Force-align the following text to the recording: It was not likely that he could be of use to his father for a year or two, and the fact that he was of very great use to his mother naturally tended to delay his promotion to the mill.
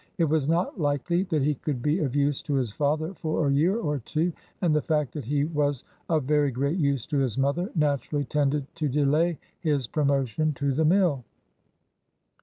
It 0.17 0.23
was 0.25 0.47
not 0.47 0.79
likely 0.79 1.21
that 1.25 1.43
he 1.43 1.53
could 1.53 1.83
be 1.83 1.99
of 1.99 2.15
use 2.15 2.41
to 2.41 2.55
his 2.55 2.71
father 2.71 3.13
for 3.13 3.45
a 3.45 3.51
year 3.53 3.77
or 3.77 3.99
two, 3.99 4.33
and 4.63 4.75
the 4.75 4.81
fact 4.81 5.13
that 5.13 5.25
he 5.25 5.43
was 5.45 5.83
of 6.09 6.23
very 6.23 6.49
great 6.49 6.79
use 6.79 7.05
to 7.05 7.19
his 7.19 7.37
mother 7.37 7.69
naturally 7.75 8.23
tended 8.25 8.65
to 8.77 8.89
delay 8.89 9.37
his 9.59 9.85
promotion 9.85 10.53
to 10.53 10.73
the 10.73 10.85
mill. 10.85 11.23